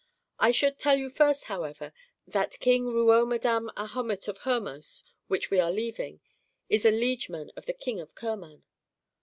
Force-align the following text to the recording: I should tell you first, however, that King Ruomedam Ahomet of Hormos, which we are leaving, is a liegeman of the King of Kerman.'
I 0.39 0.49
should 0.49 0.79
tell 0.79 0.97
you 0.97 1.11
first, 1.11 1.43
however, 1.43 1.93
that 2.25 2.59
King 2.59 2.85
Ruomedam 2.87 3.69
Ahomet 3.77 4.27
of 4.27 4.39
Hormos, 4.39 5.03
which 5.27 5.51
we 5.51 5.59
are 5.59 5.71
leaving, 5.71 6.21
is 6.69 6.85
a 6.87 6.91
liegeman 6.91 7.51
of 7.55 7.67
the 7.67 7.73
King 7.73 7.99
of 7.99 8.15
Kerman.' 8.15 8.63